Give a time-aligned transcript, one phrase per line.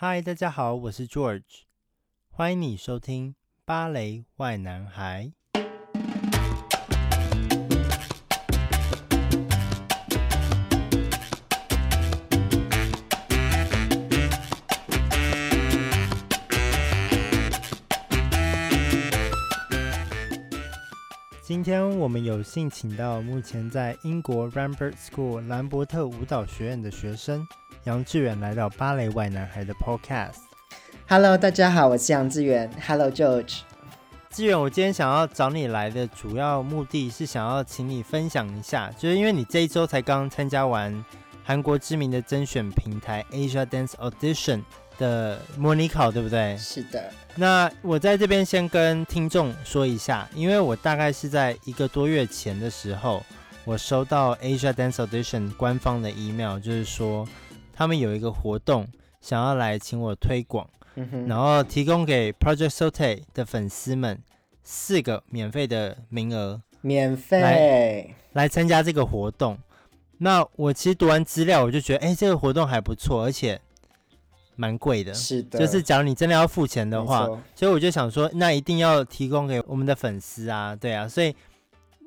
[0.00, 1.62] 嗨，大家好，我是 George，
[2.30, 3.30] 欢迎你收听
[3.64, 5.32] 《芭蕾外男孩》。
[21.42, 27.44] 今天我们有幸请到目前在英国 Rambert School 兰伯特舞蹈学院的学生
[27.88, 30.40] 杨致远来到芭蕾 why 男孩的 Podcast。
[31.08, 32.70] Hello，大家好，我是杨致远。
[32.86, 33.60] Hello，George。
[34.28, 41.02] 志远，我今天想要找你来的主要目的是想要请你分享一下，就是因为你这一周才刚参加完
[41.42, 44.62] 韩国知名的甄选平台 Asia Dance Audition。
[44.98, 46.58] 的模拟考对不对？
[46.58, 47.10] 是的。
[47.36, 53.24] 那我在这边先跟听众说一下，因为我大概是在一个多月前的时候，
[53.64, 57.24] 我收到 Asia Dance Audition 官方的 email，就是说
[57.78, 58.88] 他们有一个活动，
[59.20, 64.20] 想要来请我推广，嗯，然后提供给 Project Sote 的粉丝们
[64.64, 69.56] 四个免费的名额，免费来来参加这个活动。
[70.18, 73.60] 那我其实读完资料，我就觉得，哎，这个活动还不错，而且。
[74.60, 81.32] 蛮贵的，是的，就是假如你真的要付钱的话，所以我就想说，那一定要提供给我们的粉丝啊，对啊，所以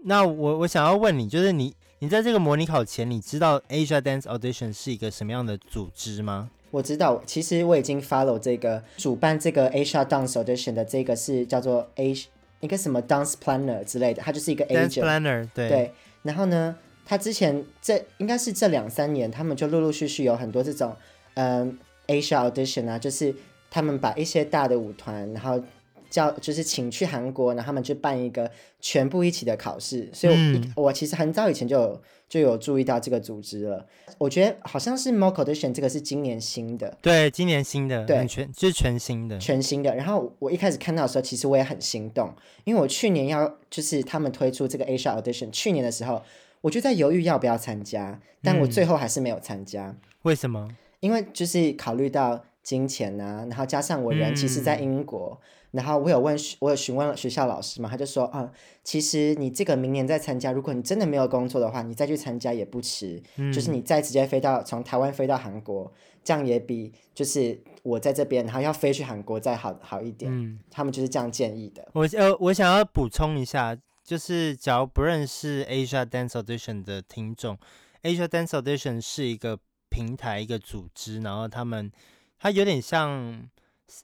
[0.03, 6.49] 那我我想要问你，就是你你在这个模拟考前，你知道 Asia Dance Audition 是一个什么样的组织吗？
[6.71, 12.15] 我知道，其实我已经 follow 这个主办这个 Asia Dance Audition 的这个是叫做 A
[12.59, 15.93] 一个什么 Dance Planner 之类的，它就是一个 Dance Planner，对对。
[16.23, 20.95] 然后呢，他之前这应该是这两三年，他们就陆陆续续有很多这种
[21.35, 21.77] 嗯。
[22.07, 23.33] Asia Audition 啊，就是
[23.69, 25.63] 他们把一些大的舞团，然后
[26.11, 30.07] 叫就是请去韩国，然后他们去办一个全部一起的考试。
[30.13, 33.83] 所以我，嗯、我其实很早以前就有就有注意到这个组织了。
[34.19, 39.95] 我觉得好像是 Mock Audition 这个是今年新的，对，今年新的，对，全就是全新的，全新的。
[39.95, 42.31] 然后我一开始看到的时候，其实我也很心动，
[42.65, 46.21] 因为我去年要就是他们推出这个 Asia Audition，去年的时候
[46.61, 49.87] 我就在犹豫要不要参加，但我最后还是没有参加。
[49.87, 50.69] 嗯、为什么？
[50.99, 58.51] 因为就是考虑到金钱啊，然后加上我人其实在英国，嗯、然后我有问，我有询问学校老师嘛，他就说啊，
[58.83, 65.91] 其实你这个明年再参加，如果你真的没有工作的话，你再去参加也不迟，嗯、就是你再直接飞到从台湾飞到韩国，
[66.23, 70.31] 这样也比就是我在这边，然后要飞去韩国再好好一点。
[70.31, 71.87] 嗯，他们就是这样建议的。
[71.93, 77.57] 我呃，我想要补充一下，就是假如不认识 Asia Dance Audition 的听众
[78.03, 79.59] ，Asia Dance Audition 是一个。
[79.93, 81.91] 平台一个组织，然后他们，
[82.39, 83.45] 它有点像，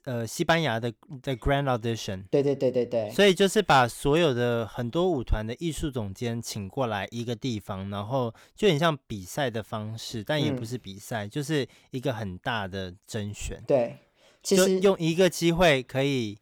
[0.04, 2.24] 呃，西班牙的的 Grand Audition。
[2.30, 3.10] 对对对对对。
[3.10, 13.62] 所以就是把所有的很多舞团的艺术总监请过来一个地方，然后就很像比赛的方式，但也不是比赛，嗯、就是一个很大的甄选。
[13.66, 13.96] 对，
[14.42, 16.38] 其实用一个机会可以，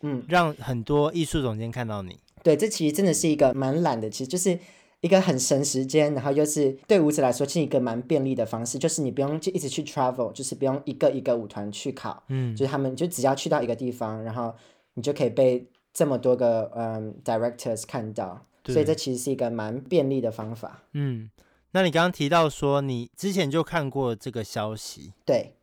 [0.00, 2.18] 嗯，让很多艺术总监看到你。
[2.42, 4.58] 对，这其实真的是一个蛮懒的，其实就是。
[5.02, 14.54] 一个很省时间，然后又是对舞者来说是一个蛮便利的方式，就是你不用就一直去 travel，就是不用一个一个舞团去考，嗯，就是他们就只要去到一个地方，然后
[14.94, 20.84] 你就可以被这么多个嗯 directors 看到，所以这其实是一个蛮便利的方法。
[20.92, 21.28] 嗯，
[21.72, 25.54] 那你刚刚提到说你之前就看过这个消息，对，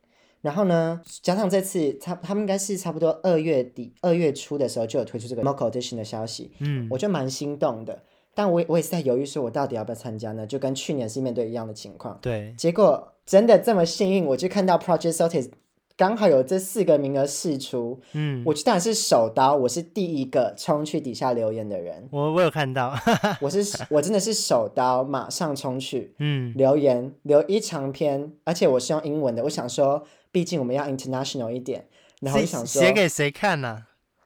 [0.41, 8.03] 然后呢，加上这次他他们应该是差不多二月底二月初的时候就有推出这个 mock audition 的消息，嗯，我就蛮心动的。
[8.39, 10.47] 但我我也是在犹豫，说我到底要不要参加呢？
[10.47, 12.17] 就跟去年是面对一样的情况。
[12.22, 15.51] 对，结果真的这么幸运，我就看到 Project Sauté
[15.97, 17.99] 刚好有这四个名额试出。
[18.13, 22.07] 嗯，我就当然是手刀，我是第一个冲去底下留言的人。
[22.13, 22.95] 我我有看到，
[23.41, 29.44] 我是我真的是手刀，马上冲去，嗯，留言留一长篇，而且我是用英文的。
[29.44, 30.01] 我想说，
[30.31, 31.85] 毕竟我们要 international 一点，
[32.22, 33.83] 然后我想说写给谁看呢、啊？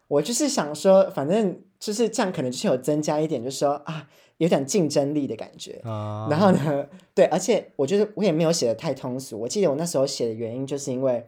[0.10, 1.58] 我就是想说，反正。
[1.84, 4.08] 就是这样，可能就是有增加一点，就是说啊，
[4.38, 5.82] 有点竞争力的感觉。
[5.84, 6.32] Oh.
[6.32, 9.38] 然后呢，对，而且我觉得我也没有写的太通俗。
[9.42, 11.28] 我记得我那时候写的原因，就是因为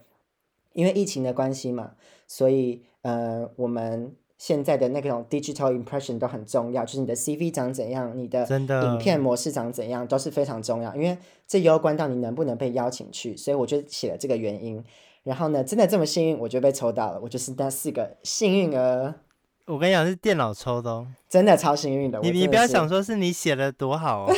[0.72, 1.92] 因为疫情的关系嘛，
[2.26, 8.48] 所以呃，我们现在的那种 digital impression 都很重要，就是你的 CV 长怎样，你的
[8.86, 13.36] 影片模式长怎样，都是非常重要，因为这攸关到你能不能被邀请去。
[13.36, 14.82] 所以我就写了这个原因。
[15.24, 19.16] 然后呢，真的这么幸运，我就被抽到了，我就是那四个幸运儿。
[19.66, 22.20] 我跟你讲，是电脑抽的哦，真的超幸运的。
[22.22, 24.34] 你你不要想说是你写的多好哦，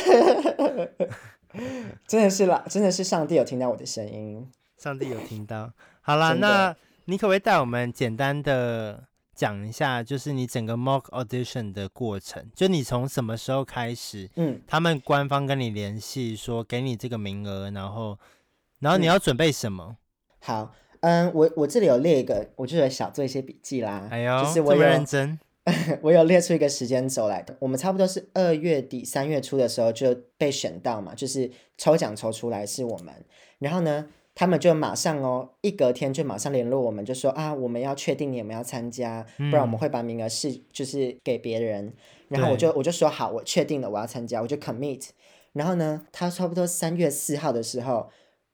[2.08, 5.70] 真的是啦，真的是上帝有听到我的声音，上帝有听到。
[6.00, 9.04] 好啦，那你可不可以带我们简单的
[9.34, 12.50] 讲一下，就是你整个 mock audition 的过程？
[12.54, 14.30] 就你从什么时候开始？
[14.36, 18.18] 嗯，他们官方跟你联系说给你这个名额，然后
[18.78, 19.84] 然后你要准备什么？
[19.90, 19.96] 嗯、
[20.40, 20.74] 好。
[21.00, 24.08] 嗯，我我这里有列一个，我就有小做一些笔记啦。
[24.10, 25.38] 哎呦，就是我认真。
[26.00, 33.12] 我有列出一个时间轴来的，我们差不多是二月底三月初的时候就被选到嘛，就是抽奖抽出来是我们，
[33.58, 41.92] 然后呢，他们就马上哦，一隔天就马上联络我们，就说啊，我们要确定你们要参加，不然我们会把名额是就是给别人，
[42.28, 45.10] 然后我就我就说好，我确定了，我要参加，我就 commit，
[45.52, 48.08] 然后呢，他差不多三月四号的时候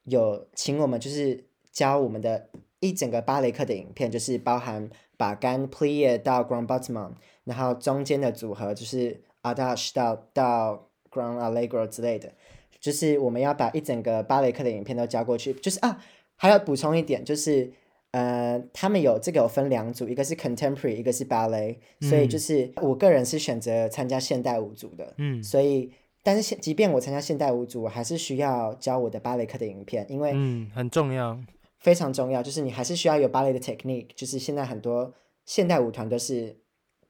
[0.06, 2.48] 有请我们就是教我们的
[2.80, 4.88] 一整个芭蕾课的影片，就是包含。
[5.16, 7.12] 把杆 plie 到 grand battement，
[7.44, 12.32] 然后中间的组合就是 adage 到到 grand allegro 之类的，
[12.80, 15.54] 就是我们要把一整个芭蕾课的影片都交过去。
[15.54, 16.02] 就是啊，
[16.34, 17.72] 还要补充一点，就是
[18.10, 25.14] 呃，他们有这个有分两组，一个是 contemporary，一个是芭蕾，所以就是我个人是选择参加现代舞组的。
[25.18, 25.92] 嗯，所以
[26.24, 31.38] 但是现即便我参加现代舞组，我还是需要教我的芭蕾课的影片，因为嗯很重要。
[31.84, 35.12] 非常重要，就是你还是需要有芭蕾的 technique，就是现在很多
[35.44, 36.56] 现代舞团都是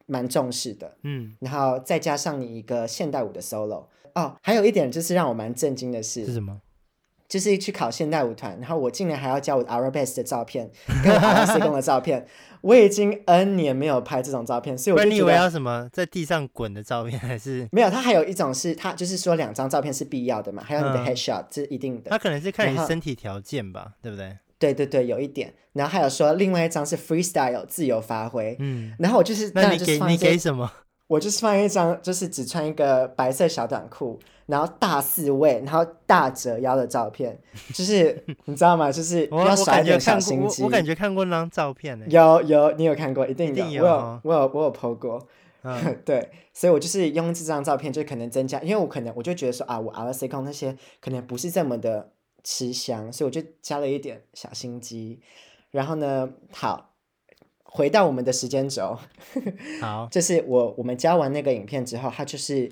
[0.07, 3.87] 蛮重视的，嗯，然后再加上你一个现代舞的 solo，
[4.17, 6.61] 哦，还有一点就是让我蛮震惊的是，是什么？
[7.27, 10.71] 就是去考现代舞团，然后我竟然还要交我 arabesque 的照片，
[11.03, 12.27] 跟我 RSC 的照片，
[12.61, 17.67] 我已经 N 年没有拍这种照片，所以我以为要什么在地上滚的照片还是？
[17.73, 22.11] 没有，他还有一种是，他就是说两张照片是必要的嘛，还有你的 headshot，这、嗯、是一定的。
[22.11, 24.37] 他可能是看你身体条件吧，对不对？
[24.59, 30.71] 对对对，有一点，然后还有说另外一张是 freestyle 自由发挥，嗯，然后我就是那你给你给什么？
[31.07, 37.39] 我就是放一张，就是只穿一个白色小短裤，然后大四位，然后大折腰的照片，
[37.75, 38.91] 就是 你知道吗？
[38.91, 40.63] 就是要耍一点小心机。
[40.63, 43.27] 我感觉看过那张照片呢，有有，你有看过？
[43.27, 45.29] 一定有，一定有，我有我有我有 po 过，
[45.63, 52.14] 嗯、 对，所以我就是用这张照片，就可能增加，因为我可能我就觉得说啊，我 R C 控那些可能不是这么的。
[52.45, 55.19] 吃香，所以我就加了一点小心机。
[55.71, 56.95] 然后呢，好，
[57.65, 58.97] 回到我们的时间轴。
[59.81, 62.71] 好，就是我我们交完那个影片之后，他就是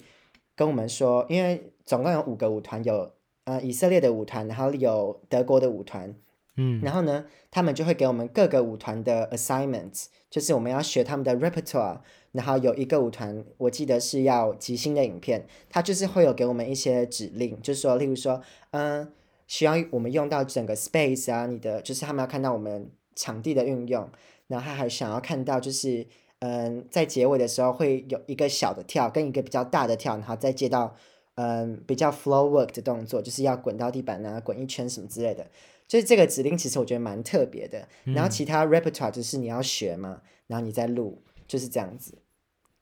[0.54, 6.14] 跟我们说，因为总共有五个舞团，有呃以色列的舞团，然后有德国的舞团，
[6.56, 12.02] 嗯，然后呢，他们就会给我们各个舞团的 assignments，就是我们要学他们的 repertoire。
[12.30, 18.40] 然后有一个舞团，我记得是要即兴的影片，他就是会有给我们一些指令，就是说，例如说，
[18.70, 19.08] 嗯、呃。
[19.46, 24.08] 需要我们用到整个 space 啊，你的就是他们要看到我们场地的运用，
[24.46, 26.06] 然后他还想要看到就是
[26.38, 30.96] 嗯，在结尾的时候会有一个小的跳跟一个比较大的跳，然后再接到
[31.34, 35.46] 嗯比较 flow work 的动作，就是要滚到地板啊，滚一圈什么之类的。
[35.86, 37.86] 就是这个指令其实我觉得蛮特别的。
[38.04, 42.18] 然后其他 repertoire 就是你要学嘛，然后你再录，就是这样子，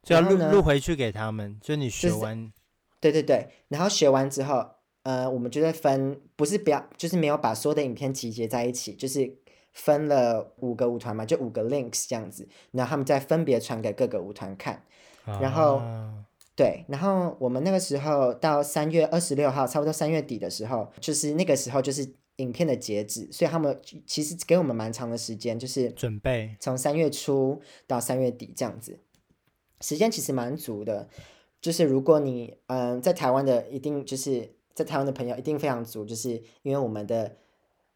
[0.02, 2.52] 就要录录回去给他们，就你学完，就是，
[3.00, 4.79] 对对对，然后学完之后。
[5.02, 9.34] 呃，我们就在分，不是不要，就是没有把所有的影片集结在一起，就是
[9.72, 14.84] 分了五个舞团嘛，就五个 links 这样子，然后他们再分别传给各个舞团看，
[15.24, 22.06] 然后、啊、对，然后我们那个时候到三月二十六号，差不多三月底的时候，就是那个时候就是
[22.36, 29.00] 影片的截止，所以他们其实给我们蛮长的时间，就是准备从三月初到三月底这样子，
[29.80, 31.08] 时间其实蛮足的，
[31.58, 34.59] 就是如果你嗯、呃、在台湾的一定就是。
[34.82, 37.36] 在台湾的朋友一定非常足，就是因为我们的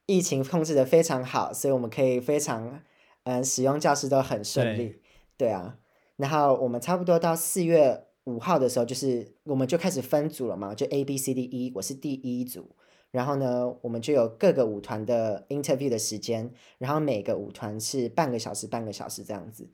[0.04, 2.82] 疫情控制的非常好，所以我们可以非常
[3.22, 5.00] 嗯使用教室都很顺利，对，
[5.38, 5.78] 对啊。
[6.16, 12.68] 然后我们差不多到四月五号的时候，就是我们就开始分组了嘛，就 A B C D E，我是第一组。
[13.10, 19.70] 然后呢，我们就有各个舞团的 interview 的时间，然后每个舞团是半个小时，半个小时这样子。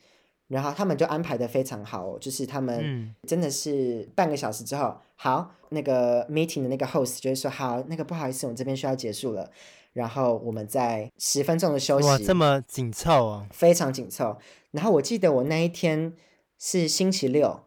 [0.51, 9.49] 然后他们就安排的非常好哦，就是他们真的是半个小时之后，嗯、好，那个 meeting 的那个 host 就会说，好，那个不好意思，我们这边需要结束了，
[9.93, 12.09] 然后我们在十分钟的休息。
[12.09, 13.47] 哇，这么紧凑啊！
[13.53, 14.39] 非常紧凑。
[14.73, 16.15] 然后我记得我那一天
[16.59, 17.61] 是星期六，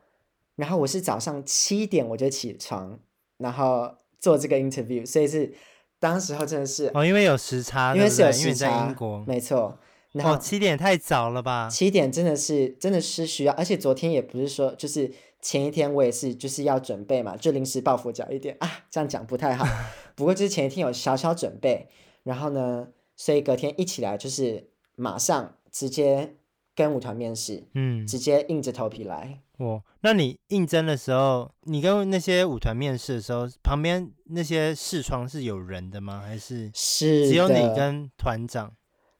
[0.57, 2.99] 然后我是早上七点我就起床，
[3.37, 5.53] 然后做这个 interview，所以是
[6.01, 9.79] 当时候真的是哦，因为有时差，因为是有时差，在英国，没错。
[10.13, 11.67] 然后哦，七点太早了吧？
[11.69, 19.65] 七点真的是真的是需要，而且昨天也不是说，就是前一天我也是就是要准备嘛，就临时抱佛脚一点啊，这样讲不太好。
[20.15, 21.89] 不过就是前一天有小小准备，
[22.23, 26.35] 然后呢，所以隔天一起来就是马上直接
[26.75, 29.39] 跟舞团面试，嗯，直接硬着头皮来。
[29.57, 36.21] 哦，那你应征的时候，你跟那些舞团面试的时候，旁边那些视窗是有人的吗？
[36.23, 38.73] 还是是只有你跟团长？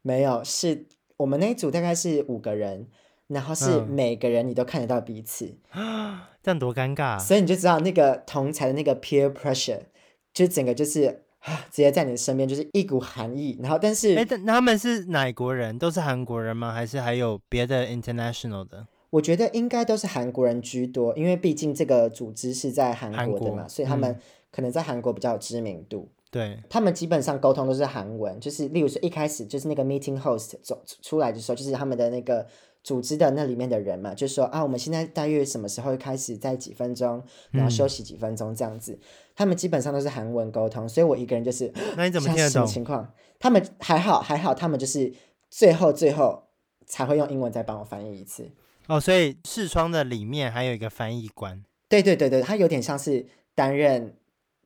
[0.06, 0.84] 没有，是
[1.16, 2.86] 我们那一组大概是五个人，
[3.28, 7.18] 然后是每个人你都看得到彼此，嗯、 这样多尴尬。
[7.18, 9.80] 所以你就知道那个同才的那个 peer pressure，
[10.34, 13.58] 就整个就是啊，直接在你身边就是一股寒意。
[13.62, 15.78] 然后，但是，哎，他们是哪国人？
[15.78, 16.70] 都是韩国人吗？
[16.70, 18.86] 还是还有别的 international 的？
[19.08, 24.18] 我觉得应该都是韩国人居多，因为毕竟这个组织是在韩国的嘛，所以他们
[24.50, 26.10] 可能在韩国比较有知名度。
[26.34, 32.44] 对，他们基本上沟通都是韩文，就是例如说一开始就是那个 meeting host 走出来的时候，就是他们的那个
[32.82, 37.22] 组织的那里面的人嘛，就说啊，我们现在大约什么时候开始，在几分钟，
[37.52, 38.94] 然后休息几分钟这样子。
[38.94, 38.98] 嗯、
[39.36, 42.50] 他们基本上都是韩文沟通，所以我一个人就是，那你怎么 听得懂？
[42.50, 43.08] 什么情况？
[43.38, 45.14] 他们还好还好，他们就是
[45.48, 46.48] 最后最后
[46.84, 48.50] 才会用英文再帮我翻译一次。
[48.88, 51.62] 哦，所以视窗的里面还有一个翻译官。
[51.88, 53.24] 对对对对，他有点像是
[53.54, 54.16] 担任。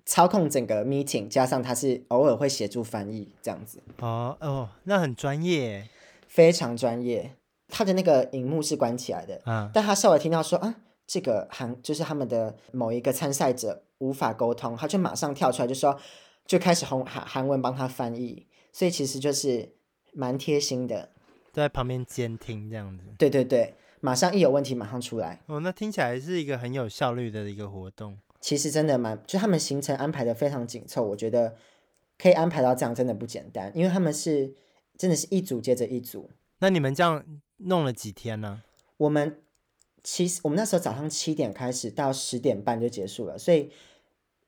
[0.09, 3.79] 操控整个 meeting，加上他是偶尔会协助翻译这样子。
[3.99, 5.87] 哦哦，那很专业，
[6.27, 7.35] 非常专业。
[7.69, 16.00] 他的那个荧幕是关起来的，啊，但他稍微听到说啊，这个韩就是他们的某一个参赛者无法沟通，他就马上跳出来就说，
[16.47, 19.75] 就开始红韩韩文帮他翻译，所以其实就是
[20.15, 21.11] 蛮贴心的，
[21.53, 23.05] 都在旁边监听这样子。
[23.19, 25.43] 对对对，马上一有问题马上出来。
[25.49, 28.17] 哦，那听起来是一个很有效率的一个活动。
[28.40, 31.57] 其实真的蛮，就他们行程安排的非常紧凑，我觉得
[32.16, 34.54] 可以安排到这样真的不简单，因为他们是
[34.97, 36.30] 真的是一组接着一组。
[36.61, 37.25] 那你们这样
[37.57, 38.62] 弄了几天呢？
[38.97, 39.40] 我们
[40.02, 43.71] 其实我们那时候早上七点开始，到十点半就结束了，所以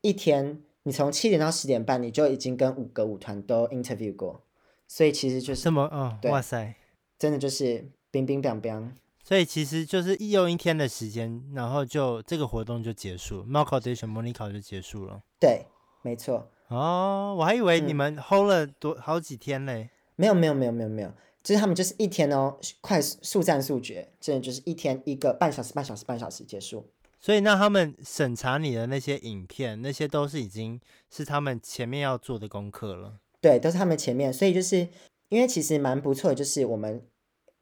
[0.01, 4.43] 一天你从七点到十点半，你就已经跟五个舞团都 interview 过，
[4.87, 6.75] 所以其实就是这么哦，对哇塞，
[7.19, 8.93] 真的就是冰冰冰冰。
[9.23, 15.23] 所以其实就是一用一天的时间，然后就这个活动就结束，mock audition 模拟考就结束了。
[15.39, 15.67] 对，
[16.03, 16.51] 没错。
[16.69, 19.91] 哦，我还以为你们 hold 了多、嗯、好几天嘞。
[20.17, 21.13] 没有没有没有没有没有，
[21.43, 26.91] 就是他们就是一天哦，快速速战速决，真的就是一天一个半小时半小时半小时结束。
[27.21, 33.19] 所以那他们审查你的那些影片，那些都是已经是他们前面要做的功课了。
[33.41, 34.89] 对，都是他们前面，所以就是
[35.29, 37.03] 因为其实蛮不错的，就是我们。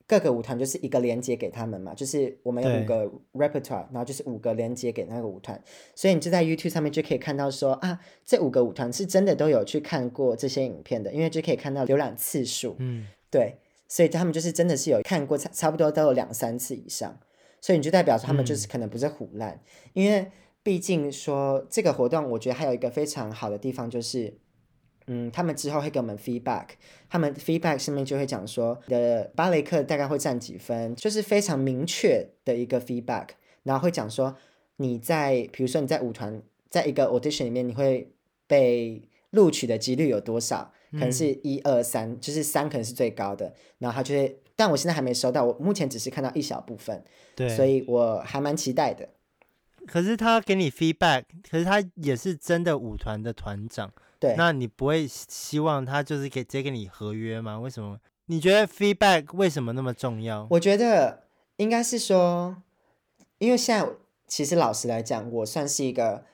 [0.09, 5.63] 各个舞团就是一个连接给他们嘛，就是我们有五个 repertoire，然后就是五个连接给那个舞团，
[5.95, 17.21] 所以你就在 YouTube 上面就可以看到说啊，这五个舞团是真的都有去看过这些影片的，因为就可以看到浏览次数，嗯，对，所以他们就是真的是有看过，差差不多都有两三次以上，
[17.61, 19.61] 所以你就代表说他们就是可能不是唬烂，嗯、
[19.93, 20.31] 因为
[20.63, 24.39] 毕竟说这个活动，我觉得还有一个非常好的地方就是。
[25.09, 26.69] 嗯，他们之后会给我们 feedback，
[27.09, 33.29] 他们 feedback 上面就会讲说你的芭蕾课大概会占几分，就是非常明确的一个 feedback，
[33.63, 34.37] 然后会讲说
[34.77, 38.13] 你在，比如说你在舞团，在一个 audition 里面，你会
[38.47, 40.73] 被录取的几率有多少？
[40.93, 49.07] 可能是一二三，就是三可能是最高的，然后他就会，但我现在还没收到，我目前只是看到一小部分，对，所以我还蛮期待的。
[49.87, 53.93] 可是他给你 feedback，可是他也是真的舞团的团长。
[54.21, 57.59] 对，那你不会希望他就是给直接给你合约吗？
[57.61, 57.99] 为什么？
[58.27, 60.47] 你觉得 feedback 为什么那么重要？
[60.51, 61.25] 我觉得
[61.57, 62.57] 应该是说，
[63.39, 63.89] 因为现在
[64.27, 66.25] 其实老实来讲，我算是一个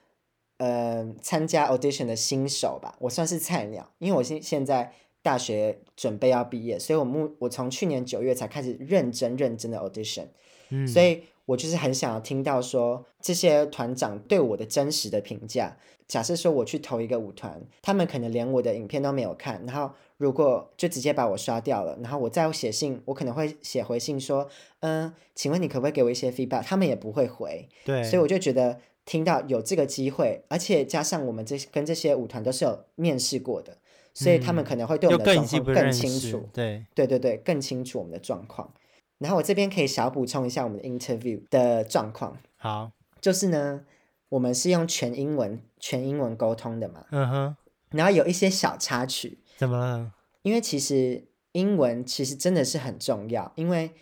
[0.58, 10.26] 呃参加 audition 的新手吧，我算是菜鸟，因为我现现在大学准备要毕业，所以我目我从去年九月才开始认真认真的 audition，
[10.70, 15.76] 嗯，所以我就是很想要听到说这些团长对我的真实的评价。
[16.06, 24.46] 假设说我去投一个舞团，他们可能连我的影片都没有看，然后如果就直接把我刷掉了，然后我再写信，我可能会写回信说，
[24.80, 26.62] 嗯，请问你可不可以给我一些 feedback？
[26.62, 33.78] 他们也不会回，对，所以我就觉得听到有这个机会，而且加上我们这跟这些舞团都是有面试过的，
[34.12, 38.70] 所以他们可能会对我们的状况更清楚，嗯、对，对对对，更清楚我们的状况。
[39.18, 43.84] 然后我这边可以小补充一下我们的 interview 的状况，好，就是呢。
[44.30, 47.56] 我们是用全英文、全英文沟通的嘛，嗯哼，
[47.90, 50.12] 然后有一些小插曲，怎么了？
[50.42, 53.92] 因为其实英文其实真的是很重要，因为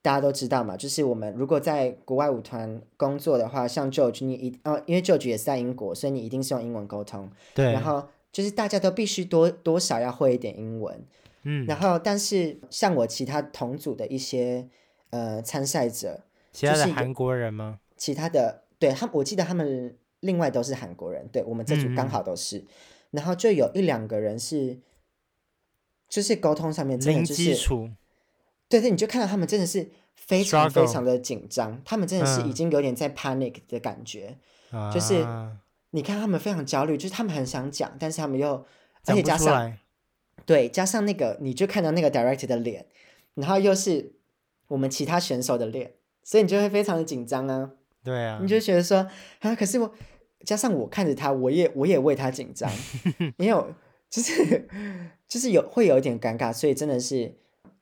[0.00, 7.72] 大家都知道嘛，就是我们如果在国外舞团工作的话，像 George 你一哦，因为 George 也是在英国，所以你一定是用英文沟通，对。
[7.72, 11.04] 然后就是大家都必须多多少要会一点英文，
[11.44, 11.64] 嗯。
[11.66, 14.68] 然后，但是像我其他同组的一些
[15.10, 17.78] 呃参赛者，其他的韩国人吗？
[17.96, 18.64] 其他的。
[18.76, 22.66] 对他，我记得他们另外都是韩国人，对我们这组刚好都是，嗯、
[23.12, 24.78] 然后就有一两个人是，
[26.08, 27.54] 就是沟通上面真的就是，
[28.68, 34.36] 对对，你就看到他们真的是非常非常的紧张，他们真的是已经有点在 panic 的感觉，
[34.72, 35.24] 嗯、就是
[35.90, 38.66] 你看他们非常焦虑，就是他们很想讲，但是他们又，
[39.06, 39.72] 而且加上，
[40.46, 42.86] 对，加上那个你就看到那个 director 的脸，
[43.34, 44.12] 然后又是
[44.68, 47.70] 我们其他选手的脸，所以你就会非常的紧张啊。
[48.02, 49.06] 对啊，你就觉得说
[49.40, 49.90] 啊，可是我，
[50.44, 52.70] 加上我看着他，我也我也为他紧张，
[53.38, 53.64] 因为
[54.10, 54.68] 就是
[55.26, 57.34] 就是有会有一点尴尬，所以真的是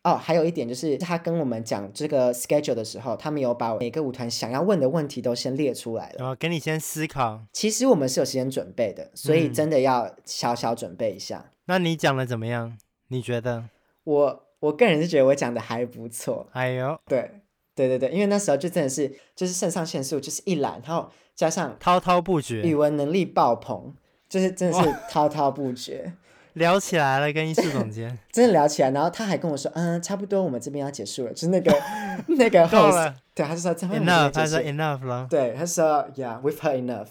[0.04, 7.42] 哦，还有一点就是他跟我们讲这个 schedule 的时候，他们有把每个舞团想要问的问题都先列出来了，然后给你先思考。
[7.52, 11.50] 其实我们是有时间准备的，所以真的要小小准备一下。
[11.61, 12.76] 嗯、那你讲的怎么样？
[13.08, 13.64] 你觉得？
[14.04, 16.46] 我我个人是觉得我讲的还不错。
[16.52, 17.30] 哎呦，对。
[17.74, 23.94] 对对对，因为那时候就真的是就是肾上腺素就是一揽，然后加上滔滔不绝，语文能力爆棚，
[24.28, 26.12] 就是真的是滔滔不绝，
[26.52, 28.18] 聊起来了，跟艺术总监。
[28.30, 31.72] 真的聊起来，然后他还跟我说，嗯，差不多我们这边要结束了，就是那个
[32.36, 37.08] 那个 host，对，他就说 enough，他说 enough 了，对，他说 yeah，we've heard enough，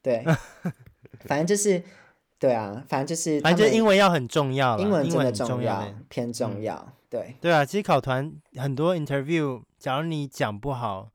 [0.00, 0.24] 对，
[1.28, 1.82] 反正就是
[2.38, 9.62] 对啊，反正就是反正就英文要很重要，英文真的重要，偏重要，嗯、对，对啊，其实考团很多 interview。
[9.78, 11.10] 假如你讲不好，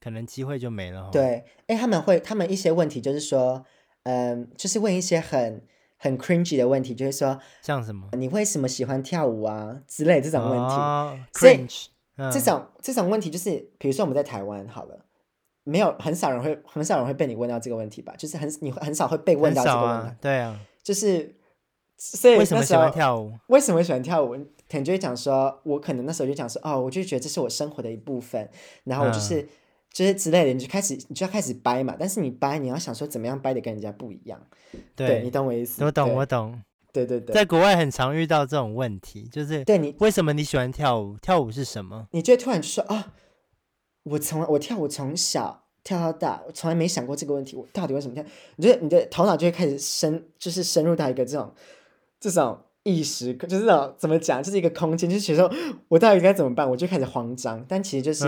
[0.00, 1.10] 可能机会就没了。
[1.12, 3.64] 对，哎，他们会，他们一些问题就是说，
[4.04, 5.62] 嗯，就是问一些很
[5.98, 8.08] 很 cringy 的问题，就是说，像什么？
[8.12, 9.82] 你为什么喜欢跳舞啊？
[9.86, 10.74] 之类这种问题。
[10.74, 11.86] 哦、cringe，
[12.32, 15.04] 这种、嗯、这种问题就是，比如说我们在台湾好了，
[15.64, 18.14] 没有很少人会很少人会被你问到这个问题吧？
[18.18, 20.06] 就是很你很少会被问到这个问题。
[20.08, 21.34] 啊对啊，就是
[21.96, 23.32] 所以为什么喜欢跳舞？
[23.48, 24.34] 为什么喜欢跳舞？
[24.68, 28.48] 可能就会讲说，我可能那时候就讲说，哦，我就觉得这是我生活的一部分，
[28.84, 29.48] 然后我就是、嗯、
[29.92, 31.94] 就是之类的，你就开始你就要开始掰嘛。
[31.98, 34.40] 但是你掰，你要想说怎么样掰的跟人家不一样。
[34.96, 35.84] 对，对你懂我意思？
[35.84, 36.60] 我懂，我懂。
[36.92, 41.16] 对对对，在国外很常遇到这种问题，就是对你为什么你喜欢跳舞？
[41.22, 42.06] 跳舞是什么？
[42.10, 43.04] 你就会突然就说啊、哦，
[44.04, 48.24] 我从我跳舞从小跳到大，我从来没想过这个问题，我到底为什么跳？
[48.56, 51.52] 你觉得你的头脑就会开始深，就是深入到一个这种
[52.20, 52.58] 这种。
[52.84, 55.56] 意识就是那种怎么讲，就是一个空间，就是觉得说
[55.86, 57.64] 我到底该怎么办，我就开始慌张。
[57.68, 58.24] 但其实就是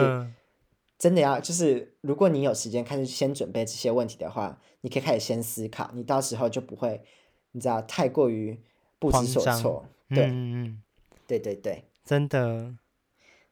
[0.96, 7.02] 真的要，就是如果你有时间开始先准备这些问题的话，你可以开始先思考，你到时候就不会，
[7.50, 8.56] 你知道太过于
[9.00, 9.84] 不知所措。
[10.08, 10.82] 对，嗯嗯，
[11.26, 12.76] 对对对，真的，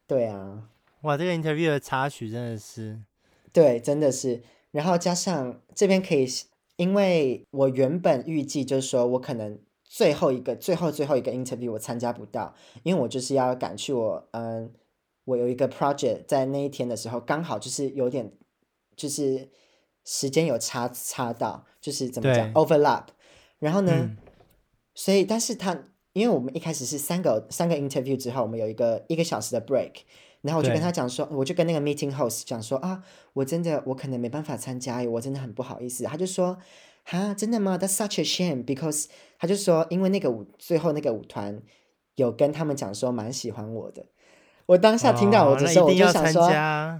[0.06, 0.68] 对啊，
[1.02, 3.00] 哇，这个 interview 的插曲真的是，
[3.52, 6.26] 对，真的是，然后加上这边可以，
[6.76, 9.58] 因为我原本预计就是说我可能。
[9.94, 14.72] 最后一个，最后最后一个 interview 我参加不到，因为我就是要赶去我，嗯，
[15.26, 18.32] 我有一个 project 在那一天的时候，刚好就是有点，
[18.96, 19.50] 就是
[20.02, 23.08] 时间有差差到，就是怎么讲 overlap，
[23.58, 24.16] 然后呢，嗯、
[24.94, 29.92] 所以但是他，因为我们一开始是三个三个 interview 之后，我们有一个一个小时的 break，
[30.42, 33.02] 然后我就跟他讲说，我就跟那个 meeting host 讲说啊，
[33.32, 36.58] 我真的我可能没办法参加，我真的很不好意思，他就说。
[37.04, 41.60] 哈，真的吗？That's such a shame because 他就说，因为那个舞最后那个舞团
[42.14, 44.06] 有跟他们讲说蛮喜欢我的。
[44.66, 46.46] 我当下听到我的时候，我就想说，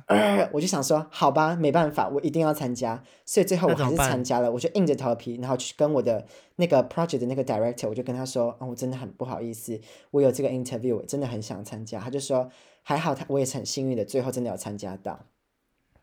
[0.06, 3.00] 呃， 我就想说，好吧，没办法，我一定要参加。
[3.24, 6.26] 所以最后我还是参加了，我就硬着头皮，然后去跟我的
[6.56, 12.00] 那个 project 的那个 director，我就跟他说，哦，我真的很不好意思，我有这个 interview，我真的很想参加。
[12.00, 12.50] 他就说，
[12.82, 15.26] 还好他，我也是很幸运的，最后真的有参加到。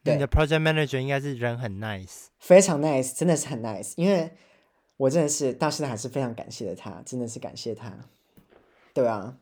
[0.04, 3.94] 对，你的 project manager 应该是人很 nice，非常 nice，真的是很 nice。
[3.98, 4.32] 因为
[4.98, 7.94] 我真的是到现在还是非常感谢的他，真的是感谢他。
[8.94, 9.38] 对啊，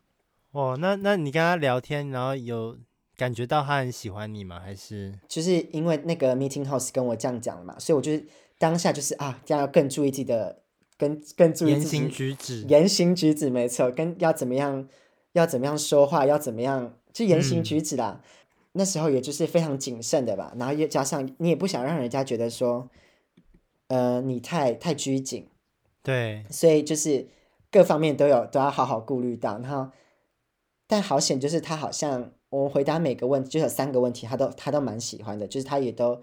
[0.52, 2.78] 哦，那那你跟他聊天，然后有
[3.15, 4.60] 感觉到他很喜欢你吗？
[4.60, 8.26] 还是就是因为那个 meeting house 跟我这样讲了嘛，所以我就是
[8.58, 10.63] 当下就是啊，这样要更注意自己的，
[10.97, 14.88] 更更注意言行举止，言行举止没错，跟要怎么样，
[15.34, 18.21] 要怎么样说话，要怎么样，就言行举止啦。
[18.21, 18.30] 嗯
[18.73, 22.88] 那时候也就是非常谨慎的吧，然后又加上你也不想让人家觉得说，
[23.88, 25.47] 呃，你太太拘谨，
[26.03, 27.27] 对，所以就是
[27.71, 29.58] 各方面都有都要好好顾虑到。
[29.58, 29.89] 然后，
[30.86, 36.21] 但好险就是他好像我们回答每个问题就有三个问题，他都他都蛮喜欢的，就是他也都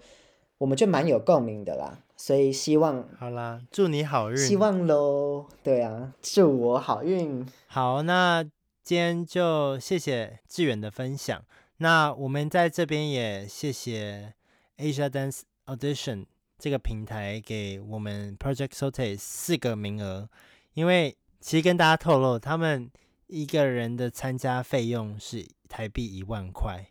[0.59, 1.99] 我们就蛮有共鸣的啦。
[2.15, 7.45] 所以希望好啦，祝你好运，希望喽，对啊，祝我好运。
[7.67, 8.45] 好，那
[8.85, 11.43] 今天就谢谢志远的分享。
[11.77, 14.35] 那我们在这边也谢谢
[14.77, 16.27] Asia Dance Audition
[16.59, 20.29] 这个平台给我们 Project Sote 四个名额，
[20.75, 22.91] 因为其实跟大家透露，他们
[23.25, 26.85] 一个人的参加费用是台币一万块，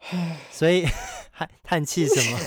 [0.50, 0.86] 所以
[1.30, 2.38] 叹叹气什么？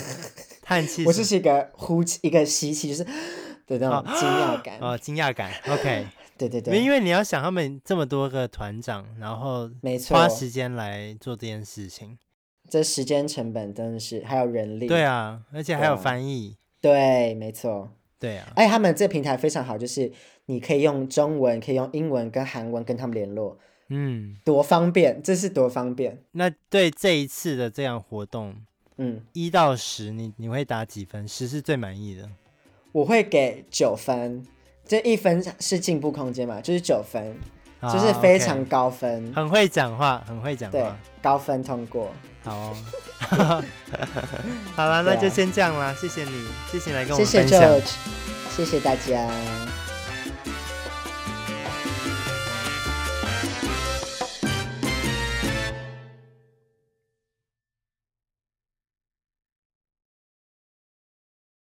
[0.60, 1.04] 叹气？
[1.04, 4.80] 我就是一个呼气，一个吸气，就是的那种惊讶感。
[4.80, 5.52] 哦，惊讶感。
[5.68, 6.08] OK。
[6.38, 12.16] 对对对，因为你要想他们这么多个团长，然后没错，花时间来做这件事情，
[12.70, 20.12] 这时间成本真的是还有人力，对啊，而且还有翻译，对，没错，对啊，而且他们这平台非常好，就是
[20.46, 26.22] 你可以用中文，可以用英文跟韩文跟他们联络，嗯，多方便，这是多方便。
[26.32, 28.54] 那对这一次的这样活动，
[28.96, 31.26] 嗯，一到十，你你会打几分？
[31.26, 32.28] 十是最满意的。
[32.92, 34.46] 我会给九分，
[34.88, 37.36] 这一分是进步空间嘛，就是九分，
[37.82, 39.22] 就是非常高分。
[39.26, 39.34] Oh, okay.
[39.34, 40.86] 很会讲话，很会讲话，对，
[41.22, 42.10] 高分通过。
[42.42, 42.74] 好哦，
[44.74, 47.92] 好了，那就先这样啦，谢谢你，谢谢来跟我们分享，谢谢 George，
[48.56, 49.28] 谢谢大家。